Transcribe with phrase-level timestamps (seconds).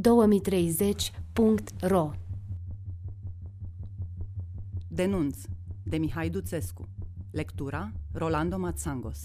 [0.00, 2.10] 2030.ro
[4.88, 5.38] Denunț
[5.82, 6.88] de Mihai Duțescu.
[7.30, 9.22] Lectura Rolando Matsangos.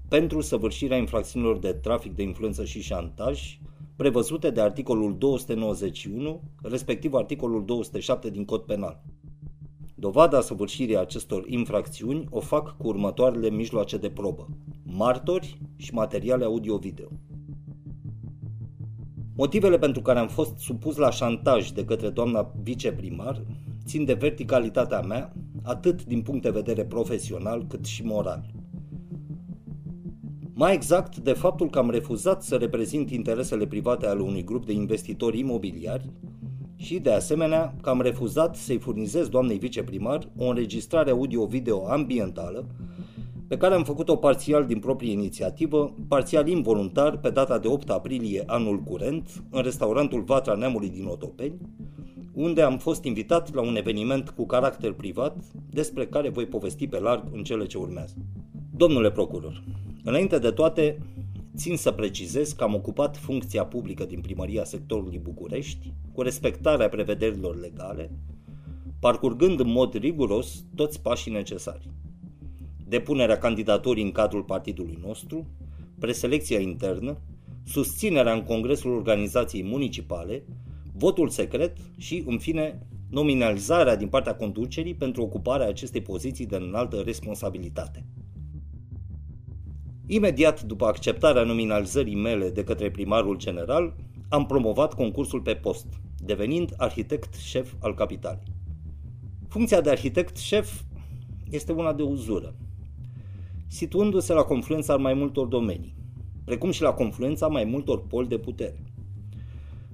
[0.08, 3.58] pentru săvârșirea infracțiunilor de trafic de influență și șantaj,
[3.97, 9.03] prevăzute de articolul 291, respectiv articolul 207 din Cod Penal.
[9.95, 14.48] Dovada săvârșirii acestor infracțiuni o fac cu următoarele mijloace de probă,
[14.83, 17.09] martori și materiale audio-video.
[19.37, 23.42] Motivele pentru care am fost supus la șantaj de către doamna viceprimar
[23.84, 28.51] țin de verticalitatea mea, atât din punct de vedere profesional cât și moral.
[30.56, 34.72] Mai exact, de faptul că am refuzat să reprezint interesele private ale unui grup de
[34.72, 36.11] investitori imobiliari
[36.77, 42.66] și, de asemenea, că am refuzat să-i furnizez doamnei viceprimar o înregistrare audio-video ambientală
[43.48, 48.42] pe care am făcut-o parțial din proprie inițiativă, parțial involuntar, pe data de 8 aprilie
[48.46, 51.61] anul curent, în restaurantul Vatra Neamului din Otopeni,
[52.33, 55.36] unde am fost invitat la un eveniment cu caracter privat,
[55.70, 58.14] despre care voi povesti pe larg în cele ce urmează.
[58.77, 59.62] Domnule procuror,
[60.06, 60.98] Înainte de toate,
[61.56, 67.56] țin să precizez că am ocupat funcția publică din primăria sectorului București cu respectarea prevederilor
[67.61, 68.11] legale,
[69.00, 71.91] parcurgând în mod riguros toți pașii necesari.
[72.88, 75.46] Depunerea candidaturii în cadrul partidului nostru,
[75.98, 77.18] preselecția internă,
[77.66, 80.44] susținerea în congresul organizației municipale,
[80.92, 86.96] votul secret și, în fine, nominalizarea din partea conducerii pentru ocuparea acestei poziții de înaltă
[86.96, 88.05] responsabilitate.
[90.07, 93.95] Imediat după acceptarea nominalizării mele de către primarul general,
[94.29, 95.87] am promovat concursul pe post,
[96.19, 98.53] devenind arhitect șef al capitalei.
[99.48, 100.81] Funcția de arhitect șef
[101.51, 102.55] este una de uzură,
[103.67, 105.95] situându-se la confluența mai multor domenii,
[106.45, 108.85] precum și la confluența mai multor poli de putere.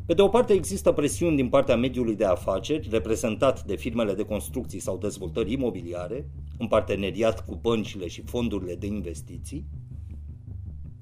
[0.07, 4.25] Pe de o parte există presiuni din partea mediului de afaceri, reprezentat de firmele de
[4.25, 9.67] construcții sau dezvoltări imobiliare, în parteneriat cu băncile și fondurile de investiții,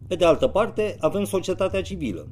[0.09, 2.27] pe de altă parte, avem societatea civilă.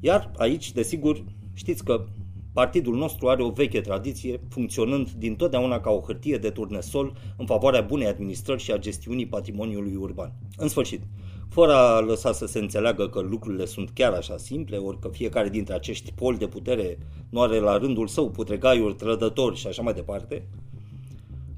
[0.00, 1.24] Iar aici, desigur,
[1.54, 2.04] știți că
[2.52, 7.46] partidul nostru are o veche tradiție, funcționând din totdeauna ca o hârtie de turnesol în
[7.46, 10.32] favoarea bunei administrări și a gestiunii patrimoniului urban.
[10.56, 11.02] În sfârșit,
[11.48, 15.48] fără a lăsa să se înțeleagă că lucrurile sunt chiar așa simple, ori că fiecare
[15.48, 16.98] dintre acești poli de putere
[17.30, 20.48] nu are la rândul său putregaiuri, trădători și așa mai departe,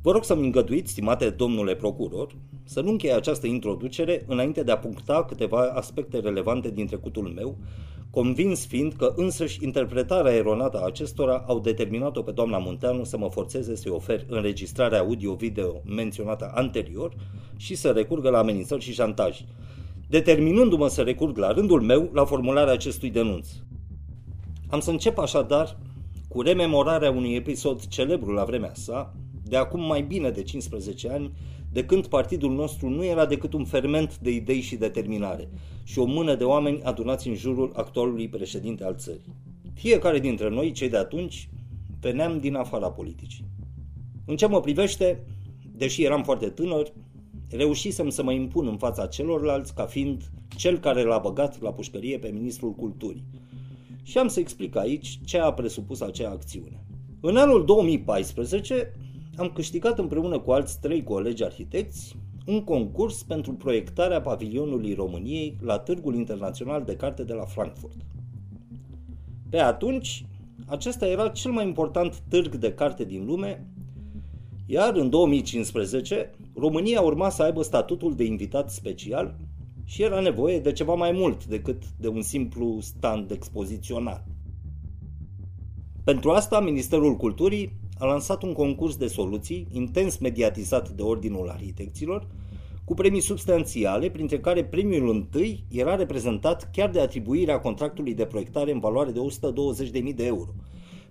[0.03, 4.79] Vă rog să-mi îngăduiți, stimate domnule procuror, să nu încheie această introducere înainte de a
[4.79, 7.57] puncta câteva aspecte relevante din trecutul meu,
[8.11, 13.29] convins fiind că însăși interpretarea eronată a acestora au determinat-o pe doamna Munteanu să mă
[13.31, 17.15] forțeze să-i ofer înregistrarea audio-video menționată anterior
[17.57, 19.41] și să recurgă la amenințări și șantaj,
[20.09, 23.49] determinându-mă să recurg la rândul meu la formularea acestui denunț.
[24.69, 25.79] Am să încep așadar
[26.29, 29.15] cu rememorarea unui episod celebru la vremea sa,
[29.53, 31.33] de acum mai bine de 15 ani,
[31.73, 35.49] de când partidul nostru nu era decât un ferment de idei și determinare
[35.85, 39.35] și o mână de oameni adunați în jurul actualului președinte al țării.
[39.75, 41.49] Fiecare dintre noi, cei de atunci,
[42.01, 43.45] veneam din afara politicii.
[44.25, 45.25] În ce mă privește,
[45.77, 46.93] deși eram foarte tânăr,
[47.51, 52.19] reușisem să mă impun în fața celorlalți ca fiind cel care l-a băgat la pușcărie
[52.19, 53.25] pe ministrul culturii.
[54.03, 56.85] Și am să explic aici ce a presupus acea acțiune.
[57.21, 58.95] În anul 2014
[59.37, 62.17] am câștigat împreună cu alți trei colegi arhitecți
[62.47, 67.97] un concurs pentru proiectarea pavilionului României la Târgul Internațional de Carte de la Frankfurt.
[69.51, 70.27] Pe atunci,
[70.67, 73.67] acesta era cel mai important târg de carte din lume,
[74.67, 79.37] iar în 2015 România urma să aibă statutul de invitat special
[79.85, 84.25] și era nevoie de ceva mai mult decât de un simplu stand expozițional.
[86.05, 92.27] Pentru asta, Ministerul Culturii a lansat un concurs de soluții intens mediatizat de Ordinul Arhitecților,
[92.85, 98.73] cu premii substanțiale, printre care premiul întâi era reprezentat chiar de atribuirea contractului de proiectare
[98.73, 100.55] în valoare de 120.000 de euro.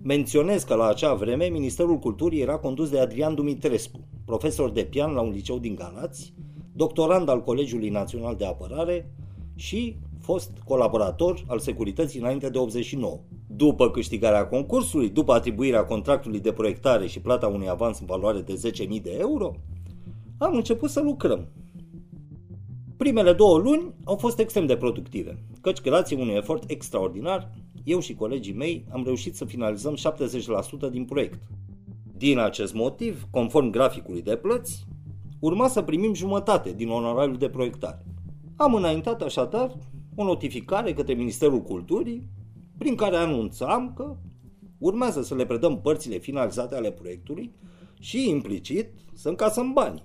[0.04, 5.12] Menționez că la acea vreme Ministerul Culturii era condus de Adrian Dumitrescu, profesor de pian
[5.12, 6.33] la un liceu din Galați,
[6.74, 9.12] doctorand al Colegiului Național de Apărare
[9.56, 13.19] și fost colaborator al securității înainte de 89.
[13.47, 18.71] După câștigarea concursului, după atribuirea contractului de proiectare și plata unui avans în valoare de
[18.97, 19.56] 10.000 de euro,
[20.38, 21.47] am început să lucrăm.
[22.97, 27.51] Primele două luni au fost extrem de productive, căci grație unui efort extraordinar,
[27.83, 29.95] eu și colegii mei am reușit să finalizăm
[30.88, 31.39] 70% din proiect.
[32.18, 34.85] Din acest motiv, conform graficului de plăți,
[35.39, 38.06] urma să primim jumătate din onorariul de proiectare.
[38.56, 39.77] Am înaintat așadar
[40.21, 42.23] o notificare către Ministerul Culturii
[42.77, 44.15] prin care anunțam că
[44.77, 47.51] urmează să le predăm părțile finalizate ale proiectului
[48.00, 50.03] și implicit să încasăm bani.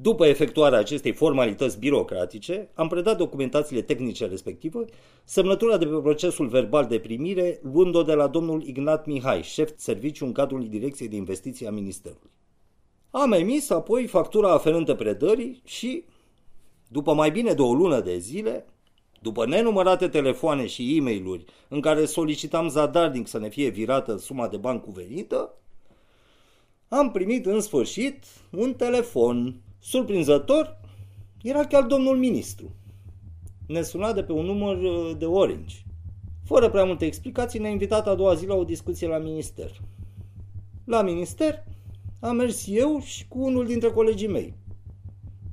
[0.00, 4.84] După efectuarea acestei formalități birocratice, am predat documentațiile tehnice respective,
[5.24, 10.24] semnătura de pe procesul verbal de primire, luând-o de la domnul Ignat Mihai, șef serviciu
[10.24, 12.30] în cadrul Direcției de Investiții a Ministerului.
[13.10, 16.04] Am emis apoi factura aferentă predării și,
[16.88, 18.66] după mai bine de o lună de zile,
[19.18, 24.48] după nenumărate telefoane și e mail în care solicitam zadarnic să ne fie virată suma
[24.48, 25.54] de bani cuvenită,
[26.88, 29.60] am primit în sfârșit un telefon.
[29.78, 30.80] Surprinzător,
[31.42, 32.74] era chiar domnul ministru.
[33.66, 35.76] Ne suna de pe un număr uh, de Orange.
[36.44, 39.70] Fără prea multe explicații, ne-a invitat a doua zi la o discuție la minister.
[40.84, 41.64] La minister
[42.20, 44.54] am mers eu și cu unul dintre colegii mei.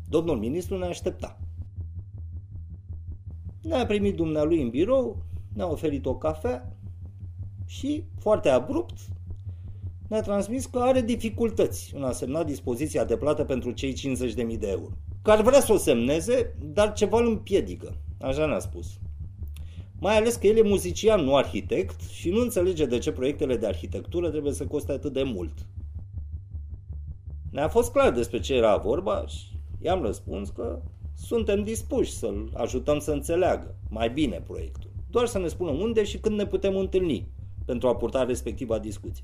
[0.09, 1.39] Domnul ministru ne aștepta.
[3.67, 5.17] Ne-a primit dumnealui în birou,
[5.53, 6.77] ne-a oferit o cafea
[7.65, 8.97] și, foarte abrupt,
[10.07, 14.67] ne-a transmis că are dificultăți în a semna dispoziția de plată pentru cei 50.000 de
[14.67, 14.91] euro.
[15.21, 18.99] Că ar vrea să o semneze, dar ceva îl împiedică, așa ne-a spus.
[19.99, 23.67] Mai ales că el e muzician, nu arhitect și nu înțelege de ce proiectele de
[23.67, 25.53] arhitectură trebuie să coste atât de mult.
[27.51, 29.45] Ne-a fost clar despre ce era vorba și
[29.81, 30.81] i-am răspuns că
[31.15, 34.89] suntem dispuși să-l ajutăm să înțeleagă mai bine proiectul.
[35.09, 37.27] Doar să ne spună unde și când ne putem întâlni
[37.65, 39.23] pentru a purta respectiva discuție.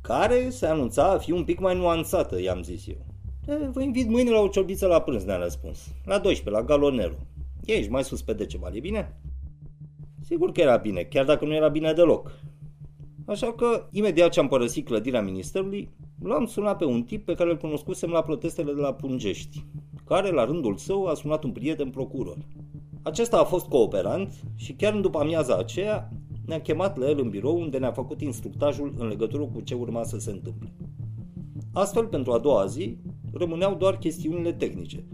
[0.00, 3.04] Care se anunța a fi un pic mai nuanțată, i-am zis eu.
[3.46, 5.88] E, vă invit mâine la o ciorbiță la prânz, ne-a răspuns.
[6.04, 7.14] La 12, la Galonero.
[7.64, 9.16] Ești mai sus pe Decebal, e bine?
[10.20, 12.38] Sigur că era bine, chiar dacă nu era bine deloc.
[13.26, 15.90] Așa că, imediat ce am părăsit clădirea ministerului,
[16.22, 19.64] l-am sunat pe un tip pe care îl cunoscusem la protestele de la Pungești
[20.12, 22.36] care la rândul său a sunat un prieten procuror.
[23.02, 26.08] Acesta a fost cooperant și chiar în după amiaza aceea
[26.46, 30.04] ne-a chemat la el în birou unde ne-a făcut instructajul în legătură cu ce urma
[30.04, 30.72] să se întâmple.
[31.72, 32.96] Astfel, pentru a doua zi,
[33.32, 35.04] rămâneau doar chestiunile tehnice.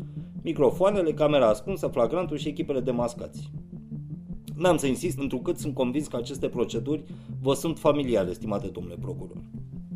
[0.42, 3.50] Microfoanele, camera ascunsă, flagrantul și echipele de mascați.
[4.54, 7.04] N-am să insist, întrucât sunt convins că aceste proceduri
[7.40, 9.42] vă sunt familiare, stimate domnule procuror.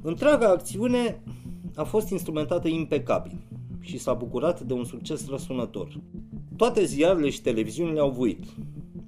[0.03, 1.23] Întreaga acțiune
[1.75, 3.51] a fost instrumentată impecabil
[3.83, 6.01] și s-a bucurat de un succes răsunător.
[6.57, 8.45] Toate ziarele și televiziunile au vuit.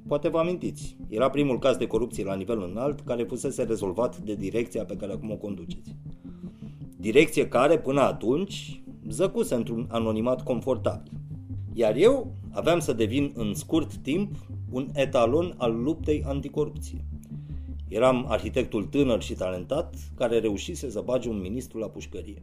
[0.07, 4.35] Poate vă amintiți, era primul caz de corupție la nivel înalt care fusese rezolvat de
[4.35, 5.97] direcția pe care acum o conduceți.
[6.97, 11.13] Direcție care, până atunci, zăcuse într-un anonimat confortabil.
[11.73, 14.37] Iar eu aveam să devin în scurt timp
[14.71, 17.05] un etalon al luptei anticorupție.
[17.89, 22.43] Eram arhitectul tânăr și talentat care reușise să bage un ministru la pușcărie.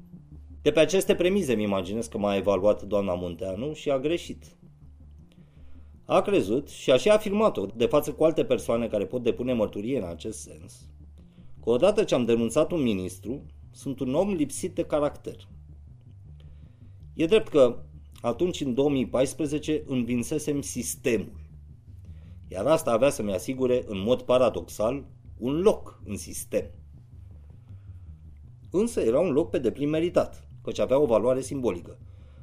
[0.61, 4.45] De pe aceste premize îmi imaginez că m-a evaluat doamna Munteanu și a greșit.
[6.05, 9.97] A crezut și a și afirmat-o de față cu alte persoane care pot depune mărturie
[9.97, 10.87] în acest sens,
[11.63, 15.47] că odată ce am denunțat un ministru, sunt un om lipsit de caracter.
[17.13, 17.83] E drept că
[18.21, 21.39] atunci, în 2014, învinsesem sistemul.
[22.47, 25.05] Iar asta avea să-mi asigure, în mod paradoxal,
[25.37, 26.65] un loc în sistem.
[28.71, 31.97] Însă era un loc pe deplin meritat căci avea o valoare simbolică.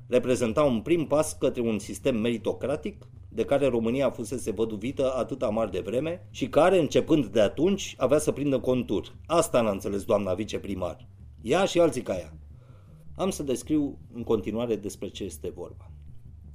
[0.07, 5.69] Reprezenta un prim pas către un sistem meritocratic de care România fusese văduvită atât amar
[5.69, 9.17] de vreme și care, începând de atunci, avea să prindă contur.
[9.27, 11.09] Asta n-a înțeles doamna viceprimar.
[11.43, 12.33] Ea și alții ca ea.
[13.17, 15.91] Am să descriu în continuare despre ce este vorba.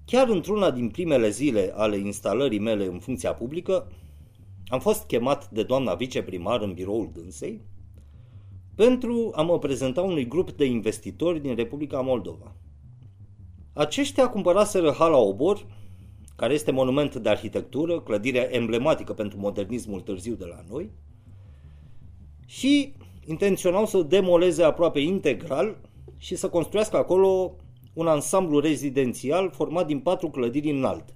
[0.06, 3.92] Chiar într-una din primele zile ale instalării mele în funcția publică,
[4.68, 7.62] am fost chemat de doamna viceprimar în biroul dânsei
[8.76, 12.56] pentru a mă prezenta unui grup de investitori din Republica Moldova.
[13.74, 15.66] Aceștia cumpăraseră Hala Obor,
[16.36, 20.92] care este monument de arhitectură, clădirea emblematică pentru modernismul târziu de la noi,
[22.46, 22.94] și
[23.26, 25.78] intenționau să demoleze aproape integral
[26.18, 27.56] și să construiască acolo
[27.94, 31.16] un ansamblu rezidențial format din patru clădiri înalte.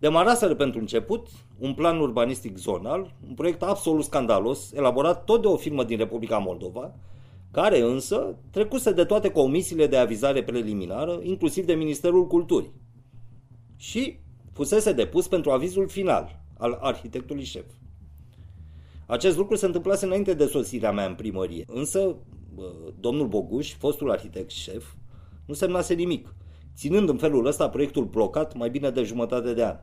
[0.00, 1.26] Demaraseră pentru început
[1.58, 6.38] un plan urbanistic zonal, un proiect absolut scandalos, elaborat tot de o firmă din Republica
[6.38, 6.94] Moldova,
[7.50, 12.72] care însă trecuse de toate comisiile de avizare preliminară, inclusiv de Ministerul Culturii.
[13.76, 14.18] Și
[14.52, 17.66] fusese depus pentru avizul final al arhitectului șef.
[19.06, 22.16] Acest lucru se întâmplase înainte de sosirea mea în primărie, însă
[23.00, 24.92] domnul Boguș, fostul arhitect șef,
[25.46, 26.34] nu semnase nimic,
[26.76, 29.76] ținând în felul ăsta proiectul blocat mai bine de jumătate de an.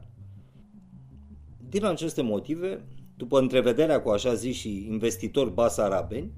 [1.70, 2.86] Din aceste motive,
[3.18, 6.32] după întrevederea cu așa zis și investitori basarabeni,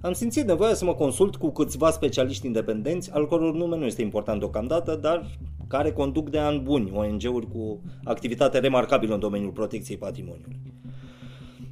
[0.00, 4.02] am simțit nevoia să mă consult cu câțiva specialiști independenți, al căror nume nu este
[4.02, 5.38] important deocamdată, dar
[5.68, 10.56] care conduc de ani buni ONG-uri cu activitate remarcabilă în domeniul protecției patrimoniului.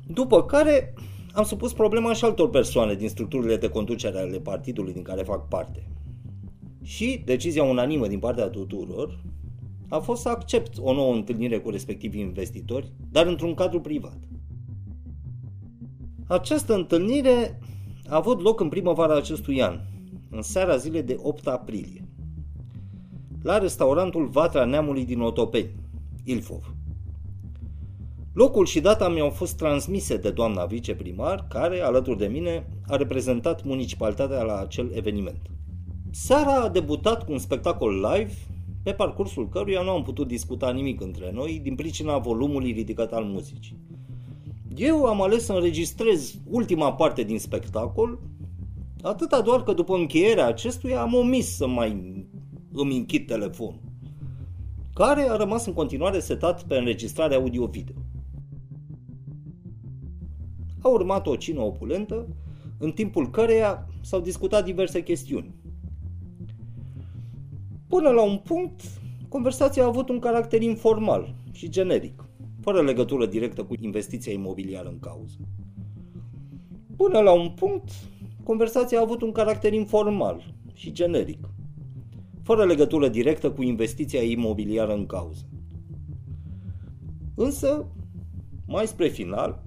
[0.06, 0.94] După care
[1.32, 5.48] am supus problema și altor persoane din structurile de conducere ale partidului din care fac
[5.48, 5.86] parte.
[6.82, 9.20] Și decizia unanimă din partea tuturor
[9.92, 14.18] a fost să accept o nouă întâlnire cu respectivii investitori, dar într-un cadru privat.
[16.26, 17.58] Această întâlnire
[18.08, 19.80] a avut loc în primăvara acestui an,
[20.30, 22.08] în seara zilei de 8 aprilie,
[23.42, 25.74] la restaurantul Vatra Neamului din Otopeni,
[26.24, 26.74] Ilfov.
[28.32, 33.64] Locul și data mi-au fost transmise de doamna viceprimar, care, alături de mine, a reprezentat
[33.64, 35.50] municipalitatea la acel eveniment.
[36.10, 38.32] Seara a debutat cu un spectacol live,
[38.82, 43.24] pe parcursul căruia nu am putut discuta nimic între noi din pricina volumului ridicat al
[43.24, 43.78] muzicii.
[44.76, 48.18] Eu am ales să înregistrez ultima parte din spectacol,
[49.02, 51.90] atâta doar că după încheierea acestuia am omis să mai
[52.72, 53.80] îmi închid telefonul,
[54.94, 57.94] care a rămas în continuare setat pe înregistrare audio-video.
[60.80, 62.26] A urmat o cină opulentă,
[62.78, 65.54] în timpul căreia s-au discutat diverse chestiuni.
[67.96, 68.80] Până la un punct,
[69.28, 72.24] conversația a avut un caracter informal și generic,
[72.60, 75.36] fără legătură directă cu investiția imobiliară în cauză.
[76.96, 77.90] Până la un punct,
[78.42, 81.48] conversația a avut un caracter informal și generic,
[82.42, 85.48] fără legătură directă cu investiția imobiliară în cauză.
[87.34, 87.86] Însă,
[88.66, 89.62] mai spre final,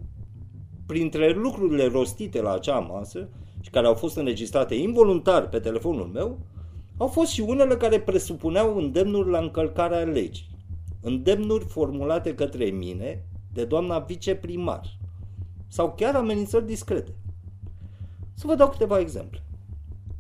[0.85, 3.29] printre lucrurile rostite la acea masă
[3.59, 6.39] și care au fost înregistrate involuntar pe telefonul meu,
[6.97, 10.49] au fost și unele care presupuneau îndemnuri la încălcarea legii.
[11.01, 14.97] Îndemnuri formulate către mine de doamna viceprimar
[15.67, 17.11] sau chiar amenințări discrete.
[18.33, 19.43] Să vă dau câteva exemple.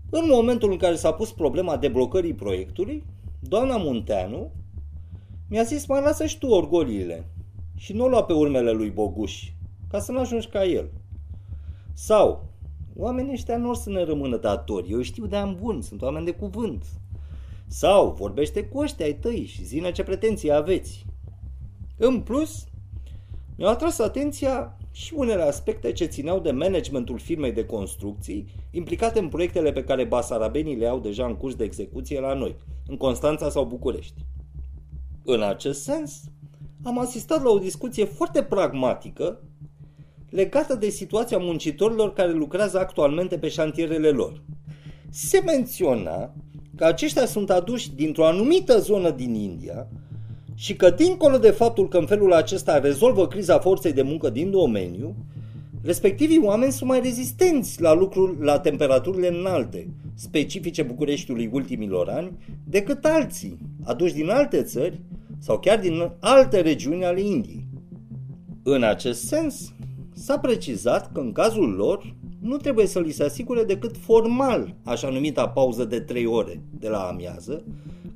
[0.09, 3.03] În momentul în care s-a pus problema deblocării proiectului,
[3.39, 4.51] doamna Munteanu
[5.49, 7.29] mi-a zis mai lasă și tu orgoliile
[7.75, 9.51] și nu o lua pe urmele lui Boguș,
[9.89, 10.89] ca să nu ajungi ca el.
[11.93, 12.43] Sau,
[12.95, 16.25] oamenii ăștia nu or să ne rămână datori, eu știu de am bun, sunt oameni
[16.25, 16.85] de cuvânt.
[17.67, 21.05] Sau, vorbește cu ăștia ai tăi și zine ce pretenții aveți.
[21.97, 22.67] În plus,
[23.57, 29.29] mi-au atras atenția și unele aspecte ce țineau de managementul firmei de construcții implicate în
[29.29, 32.55] proiectele pe care basarabenii le au deja în curs de execuție la noi,
[32.87, 34.25] în Constanța sau București.
[35.23, 36.23] În acest sens,
[36.83, 39.41] am asistat la o discuție foarte pragmatică
[40.35, 44.41] legată de situația muncitorilor care lucrează actualmente pe șantierele lor.
[45.09, 46.33] Se menționa
[46.75, 49.87] că aceștia sunt aduși dintr-o anumită zonă din India
[50.55, 54.51] și că dincolo de faptul că în felul acesta rezolvă criza forței de muncă din
[54.51, 55.15] domeniu,
[55.81, 62.31] respectivii oameni sunt mai rezistenți la lucruri la temperaturile înalte, specifice Bucureștiului ultimilor ani,
[62.63, 65.01] decât alții, aduși din alte țări
[65.39, 67.67] sau chiar din alte regiuni ale Indiei.
[68.63, 69.74] În acest sens,
[70.15, 75.09] s-a precizat că în cazul lor nu trebuie să li se asigure decât formal așa
[75.09, 77.63] numita pauză de 3 ore de la amiază,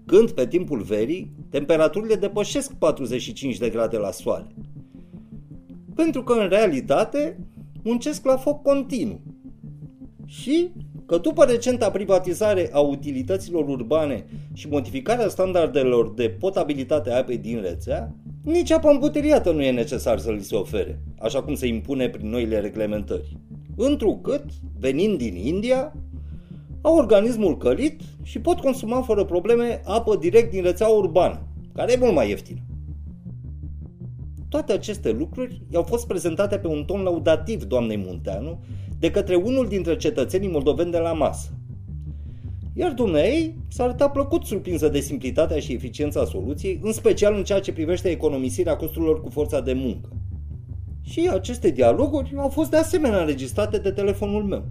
[0.05, 4.47] când pe timpul verii temperaturile depășesc 45 de grade la soare.
[5.95, 7.47] Pentru că în realitate
[7.83, 9.21] muncesc la foc continuu.
[10.25, 10.71] Și
[11.09, 17.61] că după recenta privatizare a utilităților urbane și modificarea standardelor de potabilitate a apei din
[17.61, 22.09] rețea, nici apa îmbuteriată nu e necesar să li se ofere, așa cum se impune
[22.09, 23.37] prin noile reglementări.
[23.75, 24.43] Întrucât,
[24.79, 25.93] venind din India,
[26.81, 31.97] au organismul călit și pot consuma fără probleme apă direct din rețeaua urbană, care e
[31.99, 32.59] mult mai ieftină.
[34.49, 38.59] Toate aceste lucruri i-au fost prezentate pe un ton laudativ doamnei Munteanu
[38.99, 41.49] de către unul dintre cetățenii moldoveni de la masă.
[42.73, 47.59] Iar dumneei s-a arătat plăcut surprinsă de simplitatea și eficiența soluției, în special în ceea
[47.59, 50.09] ce privește economisirea costurilor cu forța de muncă.
[51.01, 54.63] Și aceste dialoguri au fost de asemenea înregistrate de telefonul meu.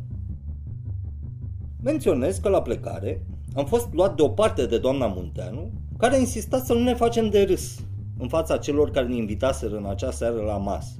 [1.83, 6.73] Menționez că la plecare am fost luat deoparte de doamna Munteanu, care a insistat să
[6.73, 7.81] nu ne facem de râs
[8.19, 10.93] în fața celor care ne invitaseră în acea seară la masă.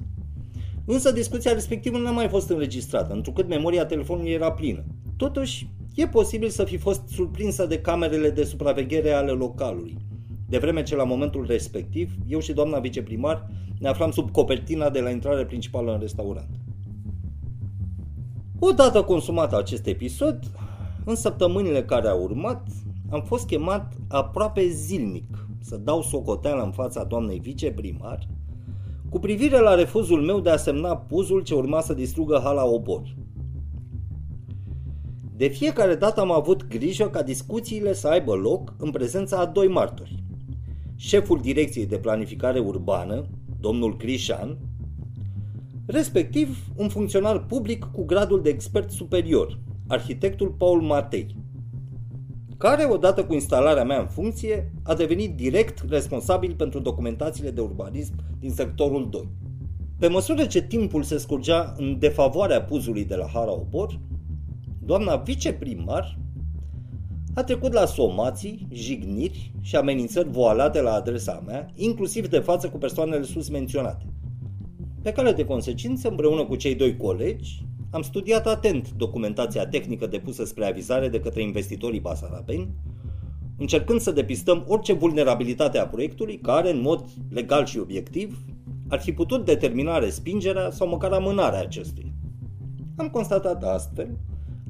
[0.85, 4.83] Însă discuția respectivă nu a mai fost înregistrată, întrucât memoria telefonului era plină.
[5.17, 9.97] Totuși, e posibil să fi fost surprinsă de camerele de supraveghere ale localului,
[10.47, 13.47] de vreme ce la momentul respectiv, eu și doamna viceprimar
[13.79, 16.49] ne aflam sub copertina de la intrare principală în restaurant.
[18.59, 20.39] Odată consumat acest episod,
[21.05, 22.67] în săptămânile care au urmat,
[23.09, 28.27] am fost chemat aproape zilnic să dau socoteală în fața doamnei viceprimar
[29.09, 33.15] cu privire la refuzul meu de a semna puzul ce urma să distrugă hala Obor.
[35.35, 39.67] De fiecare dată am avut grijă ca discuțiile să aibă loc în prezența a doi
[39.67, 40.23] martori.
[40.95, 43.25] Șeful Direcției de Planificare Urbană,
[43.59, 44.57] domnul Crișan,
[45.85, 51.35] respectiv un funcționar public cu gradul de expert superior, arhitectul Paul Matei,
[52.59, 58.13] care, odată cu instalarea mea în funcție, a devenit direct responsabil pentru documentațiile de urbanism
[58.39, 59.27] din sectorul 2.
[59.99, 63.99] Pe măsură ce timpul se scurgea în defavoarea puzului de la Hara Obor,
[64.85, 66.17] doamna viceprimar
[67.33, 72.77] a trecut la somații, jigniri și amenințări voalate la adresa mea, inclusiv de față cu
[72.77, 74.05] persoanele sus menționate.
[75.01, 80.45] Pe cale de consecință, împreună cu cei doi colegi, am studiat atent documentația tehnică depusă
[80.45, 82.69] spre avizare de către investitorii basarabeni,
[83.57, 88.43] încercând să depistăm orice vulnerabilitate a proiectului care, în mod legal și obiectiv,
[88.87, 92.11] ar fi putut determina respingerea sau măcar amânarea acestuia.
[92.95, 94.17] Am constatat astfel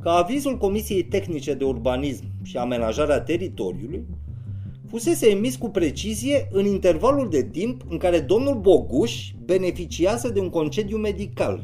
[0.02, 4.06] că avizul Comisiei Tehnice de Urbanism și Amenajarea Teritoriului
[4.88, 10.50] fusese emis cu precizie în intervalul de timp în care domnul Boguș beneficiase de un
[10.50, 11.64] concediu medical.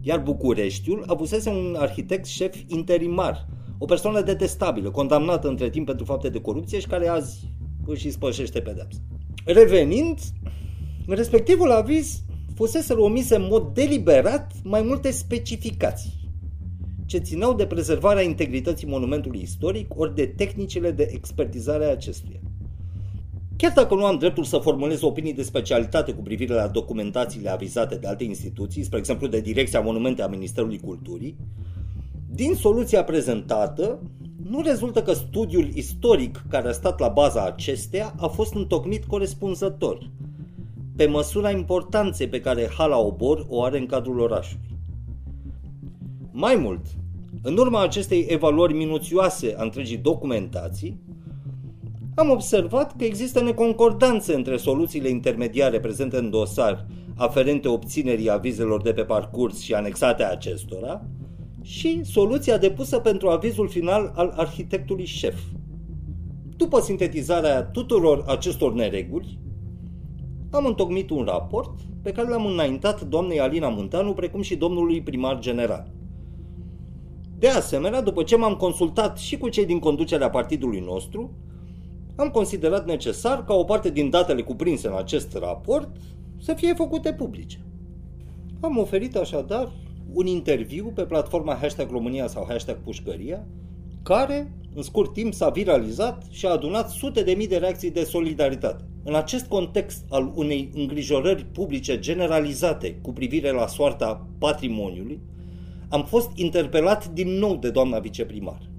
[0.00, 3.46] Iar Bucureștiul avusese un arhitect șef interimar,
[3.78, 7.52] o persoană detestabilă, condamnată între timp pentru fapte de corupție și care azi
[7.86, 8.98] își spășește pedepsa.
[9.44, 10.18] Revenind,
[11.06, 12.22] respectivul aviz
[12.54, 16.20] fusese omise în mod deliberat mai multe specificații
[17.10, 22.40] ce țineau de prezervarea integrității monumentului istoric ori de tehnicile de expertizare a acestuia.
[23.60, 27.94] Chiar dacă nu am dreptul să formulez opinii de specialitate cu privire la documentațiile avizate
[27.96, 31.36] de alte instituții, spre exemplu de Direcția Monumente a Ministerului Culturii,
[32.30, 34.02] din soluția prezentată,
[34.50, 40.10] nu rezultă că studiul istoric care a stat la baza acesteia a fost întocmit corespunzător,
[40.96, 44.78] pe măsura importanței pe care Hala Obor o are în cadrul orașului.
[46.30, 46.86] Mai mult,
[47.42, 51.00] în urma acestei evaluări minuțioase a întregii documentații,
[52.20, 58.92] am observat că există neconcordanțe între soluțiile intermediare prezente în dosar, aferente obținerii avizelor de
[58.92, 61.04] pe parcurs și anexate acestora,
[61.62, 65.40] și soluția depusă pentru avizul final al arhitectului șef.
[66.56, 69.38] După sintetizarea tuturor acestor nereguli,
[70.50, 75.38] am întocmit un raport pe care l-am înaintat doamnei Alina Munteanu, precum și domnului primar
[75.38, 75.92] general.
[77.38, 81.30] De asemenea, după ce m-am consultat și cu cei din conducerea partidului nostru,
[82.20, 85.88] am considerat necesar ca o parte din datele cuprinse în acest raport
[86.38, 87.64] să fie făcute publice.
[88.60, 89.72] Am oferit așadar
[90.12, 93.46] un interviu pe platforma hashtag România sau hashtag Pușcăria,
[94.02, 98.04] care în scurt timp s-a viralizat și a adunat sute de mii de reacții de
[98.04, 98.84] solidaritate.
[99.04, 105.20] În acest context al unei îngrijorări publice generalizate cu privire la soarta patrimoniului,
[105.88, 108.69] am fost interpelat din nou de doamna viceprimar.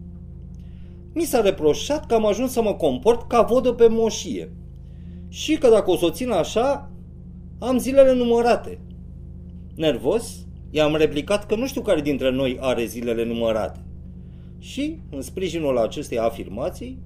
[1.14, 4.52] Mi s-a reproșat că am ajuns să mă comport ca vodă pe moșie
[5.30, 6.92] și că dacă o să o țin așa,
[7.60, 8.80] am zilele numărate.
[9.76, 13.80] Nervos, i-am replicat că nu știu care dintre noi are zilele numărate.
[14.60, 17.00] Și, în sprijinul acestei afirmații,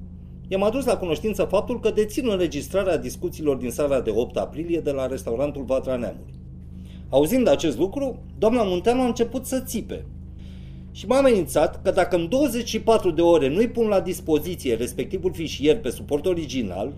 [0.47, 4.91] i-am adus la cunoștință faptul că dețin înregistrarea discuțiilor din sala de 8 aprilie de
[4.91, 6.33] la restaurantul Vatra Neamului.
[7.09, 10.05] Auzind acest lucru, doamna Munteanu a început să țipe
[10.95, 15.79] și m-a amenințat că dacă în 24 de ore nu-i pun la dispoziție respectivul fișier
[15.79, 16.93] pe suport original,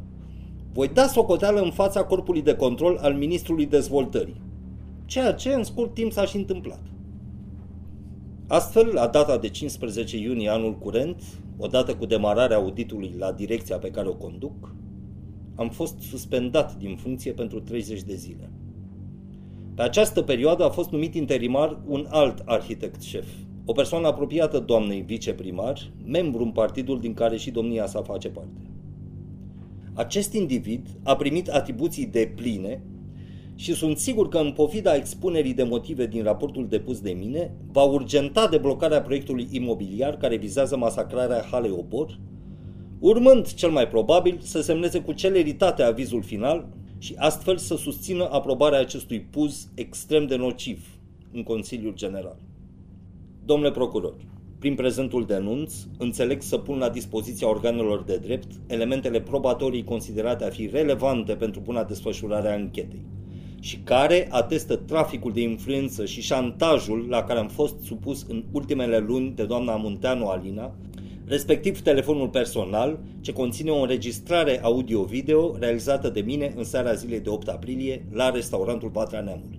[0.74, 4.42] voi da socoteală în fața corpului de control al Ministrului Dezvoltării,
[5.06, 6.82] ceea ce în scurt timp s-a și întâmplat.
[8.48, 11.24] Astfel, la data de 15 iunie anul curent,
[11.58, 14.76] odată cu demararea auditului la direcția pe care o conduc,
[15.56, 18.50] am fost suspendat din funcție pentru 30 de zile.
[19.76, 23.28] Pe această perioadă a fost numit interimar un alt arhitect șef,
[23.70, 28.62] o persoană apropiată doamnei viceprimar, membru în partidul din care și domnia sa face parte.
[29.94, 32.82] Acest individ a primit atribuții de pline
[33.56, 37.84] și sunt sigur că în pofida expunerii de motive din raportul depus de mine, va
[37.84, 42.20] urgenta deblocarea proiectului imobiliar care vizează masacrarea Halei Obor,
[43.00, 48.80] urmând cel mai probabil să semneze cu celeritate avizul final și astfel să susțină aprobarea
[48.80, 51.00] acestui puz extrem de nociv
[51.32, 52.47] în Consiliul General.
[53.48, 54.14] Domnule procuror,
[54.60, 60.50] Prin prezentul denunț, înțeleg să pun la dispoziția organelor de drept elementele probatorii considerate a
[60.50, 63.06] fi relevante pentru buna desfășurare a anchetei
[63.60, 68.98] și care atestă traficul de influență și șantajul la care am fost supus în ultimele
[68.98, 70.76] luni de doamna Munteanu Alina,
[71.26, 77.30] respectiv telefonul personal ce conține o înregistrare audio-video realizată de mine în seara zilei de
[77.30, 79.57] 8 aprilie la restaurantul Patra Neamului.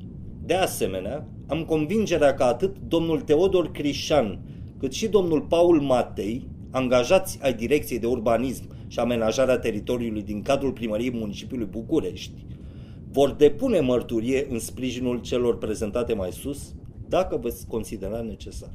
[0.49, 4.41] De asemenea, am convingerea că atât domnul Teodor Crișan
[4.79, 10.73] cât și domnul Paul Matei, angajați ai Direcției de Urbanism și Amenajarea Teritoriului din cadrul
[10.73, 12.47] primăriei municipiului București,
[13.11, 16.75] vor depune mărturie în sprijinul celor prezentate mai sus,
[17.09, 18.71] dacă veți considera necesar.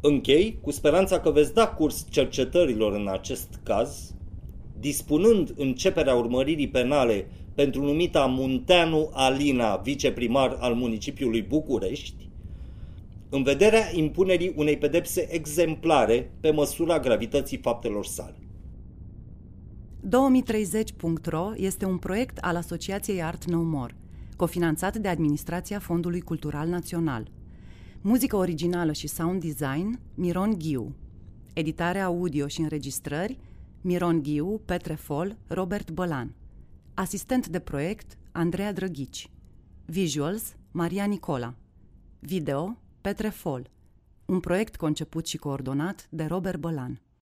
[0.00, 4.14] Închei cu speranța că veți da curs cercetărilor în acest caz,
[4.80, 12.28] dispunând începerea urmăririi penale pentru numita Munteanu Alina, viceprimar al municipiului București,
[13.28, 18.34] în vederea impunerii unei pedepse exemplare pe măsura gravității faptelor sale.
[20.08, 23.94] 2030.ro este un proiect al Asociației Art No More,
[24.36, 27.30] cofinanțat de Administrația Fondului Cultural Național.
[28.00, 30.94] Muzică originală și sound design, Miron Ghiu.
[31.52, 33.38] Editare audio și înregistrări,
[33.80, 36.34] Miron Ghiu, Petre Fol, Robert Bălan.
[37.00, 39.30] Asistent de proiect, Andreea Drăghici.
[39.84, 41.54] Visuals, Maria Nicola.
[42.18, 43.70] Video, Petre Fol.
[44.24, 47.00] Un proiect conceput și coordonat de Robert Bălan.